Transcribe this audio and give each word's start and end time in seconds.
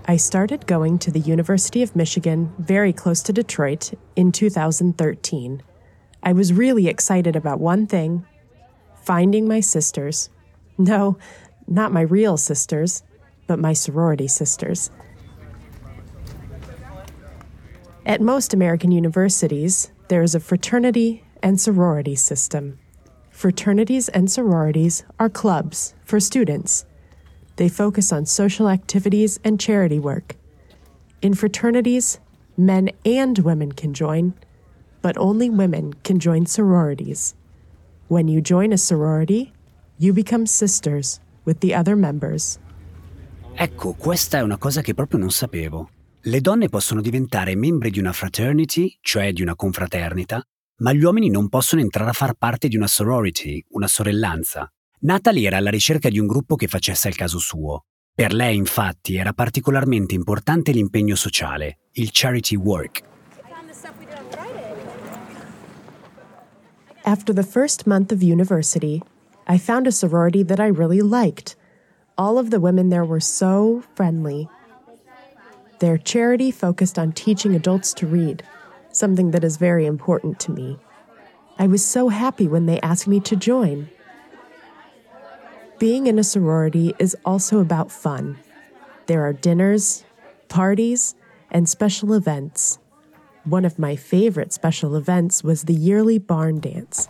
I 0.06 0.18
started 0.18 0.68
going 0.68 1.00
to 1.00 1.12
the 1.12 1.22
University 1.22 1.82
of 1.82 1.96
Michigan, 1.96 2.52
very 2.60 2.92
close 2.92 3.22
to 3.24 3.32
Detroit, 3.32 3.94
in 4.18 4.34
2013. 4.34 5.64
I 6.22 6.34
was 6.34 6.52
really 6.52 6.90
excited 6.90 7.38
about 7.38 7.62
one 7.62 7.88
thing 7.88 8.26
finding 9.02 9.48
my 9.48 9.62
sisters. 9.62 10.30
No, 10.78 11.18
not 11.68 11.94
my 11.94 12.02
real 12.02 12.36
sisters, 12.36 13.04
but 13.48 13.60
my 13.60 13.72
sorority 13.72 14.28
sisters. 14.28 14.90
At 18.06 18.20
most 18.20 18.54
American 18.54 18.92
universities, 18.92 19.90
there 20.10 20.22
is 20.22 20.36
a 20.36 20.42
fraternity 20.42 21.24
and 21.42 21.62
sorority 21.62 22.16
system. 22.16 22.78
Fraternities 23.30 24.10
and 24.10 24.30
sororities 24.30 25.06
are 25.18 25.30
clubs 25.30 25.94
for 26.04 26.20
students 26.20 26.86
they 27.56 27.70
focus 27.70 28.12
on 28.12 28.26
social 28.26 28.70
activities 28.70 29.40
and 29.44 29.60
charity 29.60 30.00
work. 30.00 30.36
In 31.22 31.34
fraternities, 31.34 32.20
men 32.58 32.90
and 33.06 33.40
women 33.40 33.72
can 33.72 33.94
join, 33.94 34.34
but 35.02 35.18
only 35.18 35.50
women 35.50 35.94
can 36.04 36.20
join 36.20 36.46
sororities. 36.46 37.36
When 38.08 38.28
you 38.28 38.42
join 38.42 38.74
a 38.74 38.78
sorority, 38.78 39.54
you 39.98 40.14
become 40.14 40.46
sisters 40.46 41.20
with 41.46 41.60
the 41.60 41.74
other 41.76 41.96
members. 41.96 42.60
Ecco, 43.56 43.94
questa 43.94 44.40
è 44.40 44.42
una 44.42 44.58
cosa 44.58 44.82
che 44.82 44.94
proprio 44.94 45.20
non 45.20 45.30
sapevo. 45.30 45.90
Le 46.22 46.42
donne 46.42 46.70
possono 46.70 47.02
diventare 47.02 47.56
membri 47.56 47.92
di 47.92 48.00
una 48.00 48.14
fraternity, 48.14 48.98
cioè 49.02 49.32
di 49.32 49.42
una 49.42 49.56
confraternita, 49.56 50.42
ma 50.78 50.94
gli 50.94 51.04
uomini 51.04 51.30
non 51.30 51.50
possono 51.50 51.82
entrare 51.82 52.10
a 52.10 52.14
far 52.14 52.34
parte 52.34 52.68
di 52.68 52.76
una 52.76 52.88
sorority, 52.88 53.64
una 53.70 53.88
sorellanza. 53.88 54.72
Natalie 55.04 55.48
era 55.48 55.58
alla 55.58 55.70
ricerca 55.70 56.08
di 56.08 56.18
un 56.18 56.28
gruppo 56.28 56.56
che 56.56 56.68
facesse 56.68 57.10
il 57.10 57.16
caso 57.16 57.38
suo. 57.38 57.84
Per 58.16 58.34
lei, 58.34 58.56
infatti, 58.56 59.18
era 59.18 59.34
particolarmente 59.34 60.16
importante 60.16 60.72
l'impegno 60.72 61.16
sociale, 61.16 61.80
il 61.94 62.10
charity 62.14 62.56
work. 62.56 63.04
After 67.04 67.36
the 67.36 67.44
first 67.44 67.86
month 67.86 68.14
of 68.14 68.22
university, 68.22 69.02
I 69.46 69.58
found 69.58 69.88
a 69.88 69.92
sorority 69.92 70.46
that 70.46 70.60
I 70.62 70.70
really 70.70 71.02
liked. 71.02 71.58
All 72.16 72.38
of 72.38 72.50
the 72.50 72.60
women 72.60 72.88
there 72.88 73.04
were 73.04 73.20
so 73.20 73.84
friendly. 73.96 74.48
Their 75.80 75.98
charity 75.98 76.50
focused 76.50 76.98
on 76.98 77.12
teaching 77.12 77.56
adults 77.56 77.94
to 77.96 78.08
read, 78.08 78.42
something 78.94 79.32
that 79.32 79.44
is 79.44 79.58
very 79.58 79.86
important 79.86 80.40
to 80.46 80.54
me. 80.54 80.78
I 81.60 81.68
was 81.68 81.84
so 81.84 82.08
happy 82.08 82.48
when 82.48 82.68
they 82.68 82.80
asked 82.80 83.06
me 83.06 83.20
to 83.20 83.36
join. 83.36 83.90
Being 85.84 86.08
in 86.08 86.18
a 86.18 86.24
sorority 86.24 86.94
is 86.98 87.14
also 87.26 87.60
about 87.60 87.92
fun. 87.92 88.38
There 89.08 89.28
are 89.28 89.34
dinners, 89.34 90.06
parties, 90.48 91.14
and 91.52 91.68
special 91.68 92.14
events. 92.14 92.80
One 93.44 93.66
of 93.66 93.78
my 93.78 93.98
favorite 93.98 94.54
special 94.54 94.96
events 94.96 95.44
was 95.44 95.64
the 95.64 95.74
yearly 95.74 96.20
barn 96.20 96.62
dance. 96.62 97.10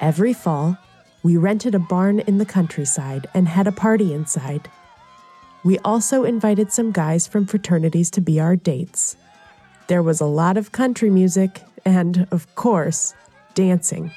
Every 0.00 0.32
fall, 0.32 0.78
we 1.24 1.36
rented 1.36 1.74
a 1.74 1.80
barn 1.80 2.20
in 2.20 2.38
the 2.38 2.46
countryside 2.46 3.26
and 3.34 3.48
had 3.48 3.66
a 3.66 3.72
party 3.72 4.14
inside. 4.14 4.70
We 5.64 5.80
also 5.80 6.22
invited 6.22 6.70
some 6.70 6.92
guys 6.92 7.26
from 7.26 7.46
fraternities 7.46 8.12
to 8.12 8.20
be 8.20 8.38
our 8.38 8.54
dates. 8.54 9.16
There 9.88 10.04
was 10.04 10.20
a 10.20 10.26
lot 10.26 10.56
of 10.56 10.70
country 10.70 11.10
music 11.10 11.62
and, 11.84 12.28
of 12.30 12.54
course, 12.54 13.12
dancing. 13.56 14.10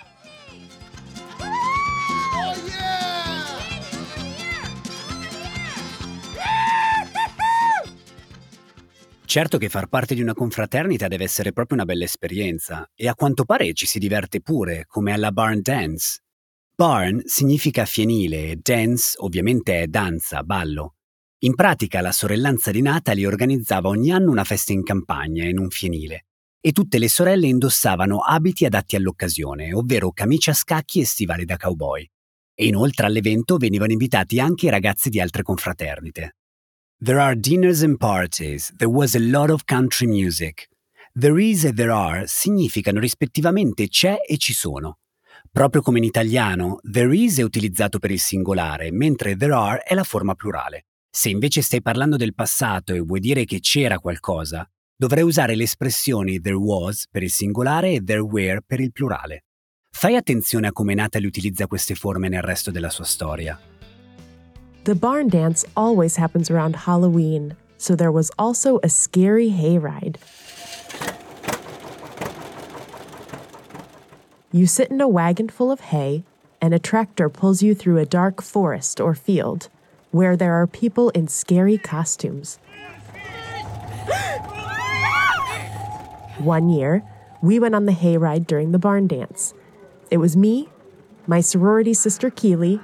Certo 9.24 9.58
che 9.60 9.70
far 9.70 9.88
parte 9.88 10.16
di 10.16 10.22
una 10.22 10.34
confraternita 10.34 11.08
deve 11.08 11.24
essere 11.24 11.54
proprio 11.54 11.78
una 11.78 11.86
bella 11.86 12.04
esperienza 12.04 12.90
e 12.96 13.08
a 13.08 13.14
quanto 13.14 13.46
pare 13.46 13.74
ci 13.74 13.86
si 13.86 14.00
diverte 14.00 14.42
pure, 14.42 14.86
come 14.88 15.14
alla 15.14 15.32
barn 15.32 15.62
dance. 15.62 16.24
Barn 16.76 17.22
significa 17.26 17.86
fienile 17.86 18.50
e 18.50 18.60
dance 18.62 19.14
ovviamente 19.20 19.82
è 19.82 19.88
danza, 19.88 20.44
ballo. 20.44 20.96
In 21.44 21.56
pratica 21.56 22.02
la 22.02 22.12
sorellanza 22.12 22.72
di 22.72 22.82
Natalie 22.82 23.28
organizzava 23.28 23.88
ogni 23.88 24.12
anno 24.12 24.32
una 24.32 24.44
festa 24.44 24.74
in 24.74 24.84
campagna 24.84 25.46
in 25.46 25.60
un 25.60 25.70
fienile 25.70 26.26
e 26.62 26.72
tutte 26.72 26.98
le 26.98 27.08
sorelle 27.08 27.48
indossavano 27.48 28.20
abiti 28.20 28.66
adatti 28.66 28.96
all'occasione, 28.96 29.74
ovvero 29.74 30.12
camicie 30.12 30.52
a 30.52 30.54
scacchi 30.54 31.00
e 31.00 31.06
stivali 31.06 31.46
da 31.46 31.58
cowboy. 31.58 32.08
E 32.54 32.66
inoltre 32.68 33.06
all'evento 33.06 33.58
venivano 33.58 33.92
invitati 33.92 34.40
anche 34.40 34.66
i 34.66 34.70
ragazzi 34.70 35.10
di 35.10 35.20
altre 35.22 35.44
confraternite. 35.44 36.36
There 37.02 37.20
are 37.20 37.40
dinners 37.40 37.82
and 37.84 37.98
parties, 37.98 38.74
there 38.76 38.92
was 38.92 39.16
a 39.16 39.20
lot 39.20 39.50
of 39.50 39.64
country 39.64 40.08
music. 40.08 40.68
There 41.14 41.42
is 41.42 41.64
e 41.64 41.74
there 41.74 41.92
are 41.92 42.26
significano 42.28 43.00
rispettivamente 43.00 43.88
c'è 43.88 44.18
e 44.28 44.38
ci 44.38 44.54
sono. 44.54 45.00
Proprio 45.52 45.82
come 45.82 46.00
in 46.00 46.04
italiano, 46.04 46.80
there 46.82 47.16
is 47.16 47.40
è 47.40 47.42
utilizzato 47.42 48.00
per 48.00 48.12
il 48.12 48.20
singolare, 48.20 48.92
mentre 48.92 49.36
there 49.36 49.54
are 49.54 49.80
è 49.80 49.96
la 49.96 50.04
forma 50.04 50.36
plurale. 50.36 50.88
Se 51.10 51.30
invece 51.30 51.62
stai 51.62 51.82
parlando 51.82 52.18
del 52.18 52.36
passato 52.36 52.94
e 52.94 53.00
vuoi 53.00 53.20
dire 53.20 53.46
che 53.46 53.60
c'era 53.60 53.98
qualcosa, 54.00 54.70
dovrei 55.00 55.24
usare 55.24 55.56
le 55.56 55.64
espressioni 55.64 56.42
there 56.42 56.58
was 56.58 57.08
per 57.10 57.24
il 57.24 57.32
singolare 57.32 57.94
e 57.94 58.04
there 58.04 58.20
were 58.20 58.62
per 58.66 58.82
il 58.82 58.92
plurale. 58.92 59.46
Fai 59.90 60.16
attenzione 60.16 60.68
a 60.68 60.72
come 60.74 60.94
Natalie 60.94 61.28
utilizza 61.28 61.68
queste 61.68 61.96
forme 61.96 62.28
nel 62.28 62.42
resto 62.42 62.70
della 62.70 62.90
sua 62.90 63.06
storia. 63.06 63.58
The 64.84 64.96
barn 64.96 65.28
dance 65.28 65.66
always 65.74 66.18
happens 66.18 66.50
around 66.50 66.76
Halloween. 66.86 67.56
so 67.80 67.96
there 67.96 68.12
was 68.12 68.30
also 68.38 68.80
a 68.84 68.90
scary 68.90 69.50
hayride. 69.50 70.18
You 74.52 74.68
sit 74.68 74.92
in 74.92 75.00
a 75.00 75.08
wagon 75.08 75.48
full 75.48 75.72
of 75.72 75.80
hay, 75.80 76.24
and 76.62 76.74
a 76.74 76.80
tractor 76.80 77.30
pulls 77.30 77.64
you 77.64 77.74
through 77.74 77.98
a 77.98 78.06
dark 78.06 78.42
forest 78.42 79.00
or 79.00 79.16
field 79.16 79.70
where 80.12 80.36
there 80.36 80.54
are 80.54 80.68
people 80.68 81.10
in 81.12 81.28
scary 81.28 81.78
costumes. 81.78 82.60
One 86.40 86.70
year, 86.70 87.04
we 87.42 87.60
went 87.60 87.76
on 87.76 87.86
the 87.86 87.92
hayride 87.92 88.48
during 88.48 88.72
the 88.72 88.80
barn 88.80 89.08
dance. 89.08 89.54
It 90.10 90.18
was 90.18 90.38
me, 90.38 90.70
my 91.28 91.42
sorority 91.42 91.94
sister 91.94 92.30
Keely, 92.30 92.80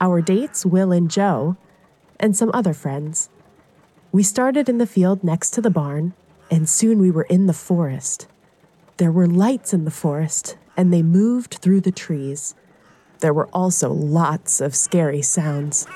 our 0.00 0.22
dates 0.22 0.64
Will 0.64 0.92
and 0.92 1.10
Joe, 1.10 1.56
and 2.18 2.34
some 2.34 2.50
other 2.54 2.72
friends. 2.72 3.28
We 4.12 4.22
started 4.22 4.68
in 4.68 4.78
the 4.78 4.86
field 4.86 5.22
next 5.22 5.50
to 5.50 5.60
the 5.60 5.70
barn, 5.70 6.14
and 6.50 6.68
soon 6.68 6.98
we 6.98 7.10
were 7.10 7.24
in 7.24 7.46
the 7.46 7.52
forest. 7.52 8.26
There 8.96 9.12
were 9.12 9.26
lights 9.26 9.74
in 9.74 9.84
the 9.84 9.90
forest, 9.90 10.56
and 10.74 10.90
they 10.90 11.02
moved 11.02 11.54
through 11.60 11.82
the 11.82 11.92
trees. 11.92 12.54
There 13.20 13.34
were 13.34 13.48
also 13.52 13.92
lots 13.92 14.60
of 14.60 14.74
scary 14.74 15.20
sounds. 15.20 15.86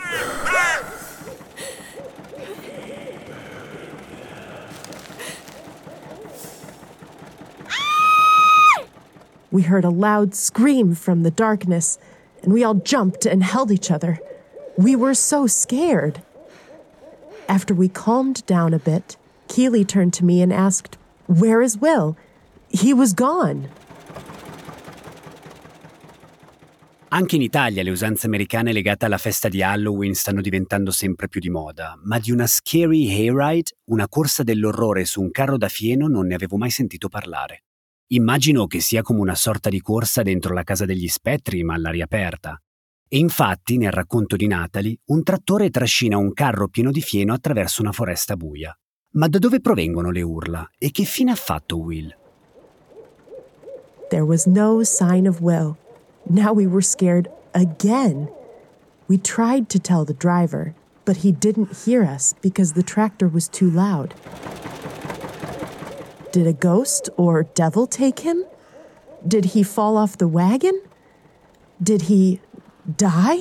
We 9.52 9.62
heard 9.62 9.84
a 9.84 9.90
loud 9.90 10.34
scream 10.34 10.94
from 10.94 11.22
the 11.22 11.30
darkness, 11.30 11.98
and 12.42 12.52
we 12.52 12.62
all 12.62 12.74
jumped 12.74 13.26
and 13.26 13.42
held 13.42 13.70
each 13.70 13.90
other. 13.90 14.20
We 14.76 14.94
were 14.94 15.14
so 15.14 15.46
scared. 15.46 16.22
After 17.48 17.74
we 17.74 17.88
calmed 17.88 18.46
down 18.46 18.72
a 18.74 18.78
bit, 18.78 19.16
Keely 19.48 19.84
turned 19.84 20.12
to 20.14 20.24
me 20.24 20.40
and 20.40 20.52
asked, 20.52 20.96
Where 21.26 21.60
is 21.60 21.76
Will? 21.78 22.16
He 22.68 22.94
was 22.94 23.12
gone. 23.12 23.68
Anche 27.12 27.34
in 27.34 27.42
Italia 27.42 27.82
le 27.82 27.90
usanze 27.90 28.26
americane 28.26 28.72
legate 28.72 29.04
alla 29.04 29.18
festa 29.18 29.48
di 29.48 29.64
Halloween 29.64 30.14
stanno 30.14 30.40
diventando 30.40 30.92
sempre 30.92 31.28
più 31.28 31.40
di 31.40 31.50
moda, 31.50 31.98
ma 32.04 32.20
di 32.20 32.30
una 32.30 32.46
scary 32.46 33.10
hayride, 33.10 33.72
una 33.86 34.06
corsa 34.08 34.44
dell'orrore 34.44 35.04
su 35.04 35.20
un 35.20 35.32
carro 35.32 35.58
da 35.58 35.68
fieno, 35.68 36.06
non 36.06 36.28
ne 36.28 36.34
avevo 36.36 36.56
mai 36.56 36.70
sentito 36.70 37.08
parlare. 37.08 37.64
Immagino 38.12 38.66
che 38.66 38.80
sia 38.80 39.02
come 39.02 39.20
una 39.20 39.36
sorta 39.36 39.68
di 39.68 39.80
corsa 39.80 40.22
dentro 40.22 40.52
la 40.52 40.64
casa 40.64 40.84
degli 40.84 41.06
spettri, 41.06 41.62
ma 41.62 41.74
all'aria 41.74 42.02
aperta. 42.02 42.60
E 43.08 43.18
infatti, 43.18 43.76
nel 43.76 43.92
racconto 43.92 44.34
di 44.34 44.48
Natalie, 44.48 44.98
un 45.06 45.22
trattore 45.22 45.70
trascina 45.70 46.16
un 46.16 46.32
carro 46.32 46.66
pieno 46.66 46.90
di 46.90 47.02
fieno 47.02 47.32
attraverso 47.32 47.82
una 47.82 47.92
foresta 47.92 48.34
buia. 48.34 48.76
Ma 49.12 49.28
da 49.28 49.38
dove 49.38 49.60
provengono 49.60 50.10
le 50.10 50.22
urla? 50.22 50.68
E 50.76 50.90
che 50.90 51.04
fine 51.04 51.30
ha 51.30 51.36
fatto 51.36 51.78
Will? 51.78 52.12
There 54.08 54.24
was 54.24 54.46
no 54.46 54.82
sign 54.82 55.28
of 55.28 55.40
Will. 55.40 55.76
Now 56.24 56.52
we 56.52 56.66
were 56.66 56.82
scared 56.82 57.30
again. 57.52 58.28
We 59.06 59.20
tried 59.20 59.68
to 59.68 59.78
tell 59.78 60.04
the 60.04 60.16
driver, 60.18 60.74
but 61.04 61.18
he 61.18 61.30
didn't 61.30 61.84
hear 61.84 62.02
us 62.02 62.34
because 62.40 62.72
the 62.72 62.82
tractor 62.82 63.28
was 63.28 63.48
too 63.48 63.70
loud. 63.70 64.14
Did 66.32 66.46
a 66.46 66.52
ghost 66.52 67.10
or 67.16 67.42
devil 67.54 67.86
take 67.88 68.20
him? 68.20 68.44
Did 69.26 69.46
he 69.46 69.64
fall 69.64 69.96
off 69.96 70.16
the 70.18 70.28
wagon? 70.28 70.80
Did 71.82 72.02
he 72.02 72.40
die? 72.96 73.38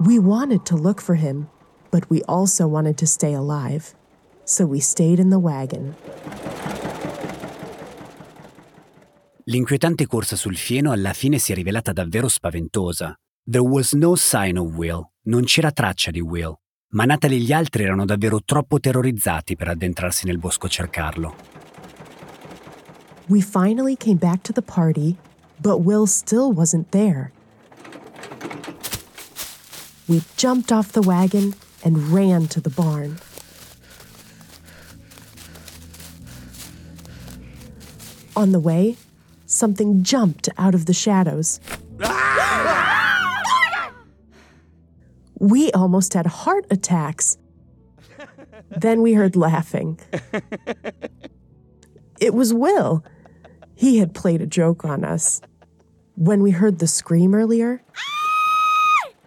We 0.00 0.18
wanted 0.18 0.64
to 0.66 0.76
look 0.76 1.02
for 1.02 1.16
him, 1.16 1.48
but 1.90 2.08
we 2.08 2.22
also 2.22 2.66
wanted 2.66 2.96
to 2.98 3.06
stay 3.06 3.34
alive. 3.34 3.94
So 4.46 4.64
we 4.64 4.80
stayed 4.80 5.18
in 5.18 5.28
the 5.28 5.38
wagon. 5.38 5.94
L'inquietante 9.44 10.06
corsa 10.06 10.36
sul 10.36 10.56
fieno 10.56 10.90
alla 10.92 11.12
fine 11.12 11.38
si 11.38 11.52
è 11.52 11.54
rivelata 11.54 11.92
davvero 11.92 12.28
spaventosa. 12.28 13.14
There 13.46 13.62
was 13.62 13.92
no 13.92 14.14
sign 14.14 14.56
of 14.56 14.74
Will, 14.74 15.10
non 15.24 15.44
c'era 15.44 15.70
traccia 15.70 16.10
di 16.10 16.22
Will, 16.22 16.58
ma 16.94 17.04
Natalie 17.04 17.38
e 17.38 17.40
gli 17.40 17.52
altri 17.52 17.84
erano 17.84 18.04
davvero 18.04 18.40
troppo 18.44 18.78
terrorizzati 18.78 19.56
per 19.56 19.68
addentrarsi 19.68 20.26
nel 20.26 20.38
bosco 20.38 20.66
a 20.66 20.68
cercarlo. 20.68 21.34
We 23.26 23.40
finally 23.40 23.96
came 23.96 24.16
back 24.16 24.42
to 24.42 24.52
the 24.52 24.62
party, 24.62 25.16
but 25.60 25.80
Will 25.80 26.06
still 26.06 26.52
wasn't 26.52 26.90
there. 26.90 27.32
We 30.06 30.22
jumped 30.36 30.70
off 30.70 30.92
the 30.92 31.00
wagon 31.00 31.54
and 31.82 31.96
ran 32.12 32.46
to 32.48 32.60
the 32.60 32.70
barn. 32.70 33.18
On 38.36 38.50
the 38.50 38.60
way, 38.60 38.96
something 39.46 40.02
jumped 40.02 40.50
out 40.56 40.74
of 40.74 40.84
the 40.84 40.92
shadows. 40.92 41.60
We 45.44 45.70
almost 45.72 46.14
had 46.14 46.26
heart 46.26 46.66
attacks. 46.70 47.36
Then 48.70 49.02
we 49.02 49.12
heard 49.12 49.36
laughing. 49.36 50.00
It 52.18 52.32
was 52.32 52.54
Will. 52.54 53.04
He 53.74 53.98
had 53.98 54.14
played 54.14 54.40
a 54.40 54.46
joke 54.46 54.84
on 54.84 55.04
us. 55.04 55.42
When 56.16 56.42
we 56.42 56.52
heard 56.52 56.78
the 56.78 56.86
scream 56.86 57.34
earlier, 57.34 57.82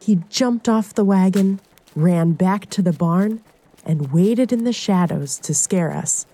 he 0.02 0.24
jumped 0.30 0.68
off 0.68 0.96
the 0.96 1.06
wagon, 1.06 1.60
ran 1.96 2.32
back 2.32 2.70
to 2.72 2.82
the 2.82 2.94
barn, 2.94 3.44
and 3.86 4.12
waited 4.12 4.52
in 4.52 4.64
the 4.64 4.74
shadows 4.74 5.38
to 5.40 5.54
scare 5.54 5.92
us. 5.92 6.26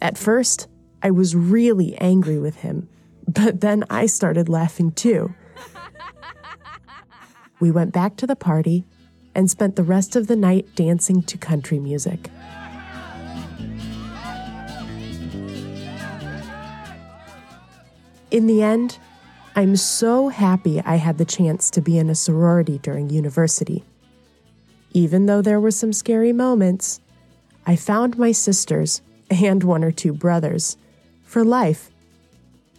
At 0.00 0.16
first, 0.16 0.68
I 1.02 1.10
was 1.10 1.36
really 1.36 1.96
angry 1.98 2.38
with 2.38 2.56
him, 2.56 2.88
but 3.28 3.60
then 3.60 3.84
I 3.90 4.06
started 4.06 4.48
laughing 4.48 4.92
too. 4.92 5.34
We 7.58 7.70
went 7.70 7.92
back 7.92 8.16
to 8.16 8.26
the 8.26 8.36
party 8.36 8.84
and 9.34 9.50
spent 9.50 9.76
the 9.76 9.82
rest 9.82 10.16
of 10.16 10.26
the 10.26 10.36
night 10.36 10.66
dancing 10.74 11.22
to 11.22 11.38
country 11.38 11.78
music. 11.78 12.30
In 18.30 18.46
the 18.46 18.62
end, 18.62 18.98
I'm 19.54 19.76
so 19.76 20.28
happy 20.28 20.80
I 20.80 20.96
had 20.96 21.16
the 21.16 21.24
chance 21.24 21.70
to 21.70 21.80
be 21.80 21.96
in 21.96 22.10
a 22.10 22.14
sorority 22.14 22.78
during 22.78 23.08
university. 23.08 23.84
Even 24.92 25.26
though 25.26 25.40
there 25.40 25.60
were 25.60 25.70
some 25.70 25.92
scary 25.92 26.32
moments, 26.32 27.00
I 27.66 27.76
found 27.76 28.18
my 28.18 28.32
sisters 28.32 29.00
and 29.30 29.64
one 29.64 29.82
or 29.82 29.92
two 29.92 30.12
brothers 30.12 30.76
for 31.22 31.44
life. 31.44 31.90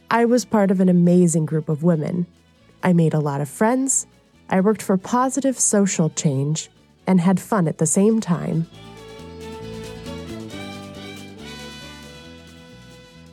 I 0.10 0.26
was 0.26 0.46
part 0.46 0.72
of 0.72 0.80
an 0.80 0.90
amazing 0.90 1.46
group 1.46 1.68
of 1.68 1.84
women. 1.84 2.28
I 2.84 2.94
made 2.94 3.14
a 3.14 3.20
lot 3.20 3.42
of 3.42 3.50
friends, 3.50 4.06
I 4.50 4.60
worked 4.60 4.82
for 4.82 4.98
positive 4.98 5.60
social 5.60 6.10
change, 6.14 6.70
and 7.06 7.20
had 7.20 7.40
fun 7.40 7.68
at 7.68 7.78
the 7.78 7.86
same 7.86 8.20
time. 8.20 8.66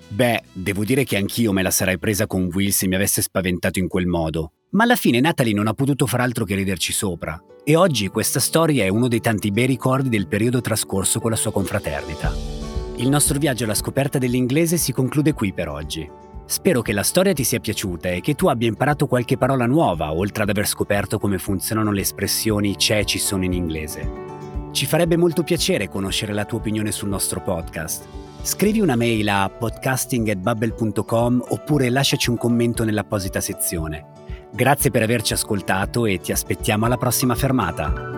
Beh, 0.08 0.42
devo 0.52 0.84
dire 0.84 1.02
che 1.02 1.16
anch'io 1.16 1.52
me 1.52 1.62
la 1.62 1.72
sarei 1.72 1.98
presa 1.98 2.26
con 2.26 2.48
Will 2.52 2.70
se 2.70 2.86
mi 2.86 2.94
avesse 2.94 3.20
spaventato 3.20 3.80
in 3.80 3.88
quel 3.88 4.06
modo. 4.06 4.52
Ma 4.70 4.84
alla 4.84 4.96
fine 4.96 5.18
Natalie 5.18 5.54
non 5.54 5.66
ha 5.66 5.72
potuto 5.72 6.06
far 6.06 6.20
altro 6.20 6.44
che 6.44 6.54
riderci 6.54 6.92
sopra. 6.92 7.40
E 7.64 7.74
oggi 7.74 8.08
questa 8.08 8.38
storia 8.38 8.84
è 8.84 8.88
uno 8.88 9.08
dei 9.08 9.20
tanti 9.20 9.50
bei 9.50 9.66
ricordi 9.66 10.08
del 10.08 10.28
periodo 10.28 10.60
trascorso 10.60 11.18
con 11.18 11.30
la 11.30 11.36
sua 11.36 11.50
confraternita. 11.50 12.32
Il 12.96 13.08
nostro 13.08 13.38
viaggio 13.38 13.64
alla 13.64 13.74
scoperta 13.74 14.18
dell'inglese 14.18 14.76
si 14.76 14.92
conclude 14.92 15.32
qui 15.32 15.52
per 15.52 15.68
oggi. 15.68 16.08
Spero 16.46 16.82
che 16.82 16.92
la 16.92 17.02
storia 17.02 17.32
ti 17.32 17.42
sia 17.42 17.58
piaciuta 17.58 18.10
e 18.10 18.20
che 18.20 18.34
tu 18.34 18.48
abbia 18.48 18.68
imparato 18.68 19.06
qualche 19.06 19.38
parola 19.38 19.66
nuova, 19.66 20.12
oltre 20.12 20.42
ad 20.42 20.50
aver 20.50 20.66
scoperto 20.66 21.18
come 21.18 21.38
funzionano 21.38 21.90
le 21.90 22.02
espressioni 22.02 22.76
c'è 22.76 22.98
e 22.98 23.04
ci 23.04 23.18
sono 23.18 23.44
in 23.44 23.52
inglese. 23.52 24.22
Ci 24.70 24.86
farebbe 24.86 25.16
molto 25.16 25.42
piacere 25.42 25.88
conoscere 25.88 26.32
la 26.32 26.44
tua 26.44 26.58
opinione 26.58 26.92
sul 26.92 27.08
nostro 27.08 27.40
podcast. 27.40 28.06
Scrivi 28.42 28.80
una 28.80 28.96
mail 28.96 29.28
a 29.28 29.48
podcasting.bubble.com 29.48 31.44
oppure 31.48 31.88
lasciaci 31.88 32.28
un 32.28 32.36
commento 32.36 32.84
nell'apposita 32.84 33.40
sezione. 33.40 34.06
Grazie 34.52 34.90
per 34.90 35.02
averci 35.02 35.32
ascoltato 35.32 36.04
e 36.04 36.20
ti 36.20 36.30
aspettiamo 36.30 36.84
alla 36.84 36.98
prossima 36.98 37.34
fermata. 37.34 38.13